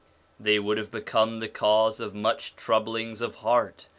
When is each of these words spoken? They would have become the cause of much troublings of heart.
They 0.39 0.57
would 0.57 0.79
have 0.79 0.89
become 0.89 1.41
the 1.41 1.47
cause 1.47 1.99
of 1.99 2.15
much 2.15 2.55
troublings 2.55 3.21
of 3.21 3.35
heart. 3.35 3.85